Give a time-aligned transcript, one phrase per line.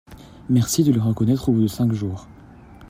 [0.49, 2.27] Merci de le reconnaître au bout de cinq jours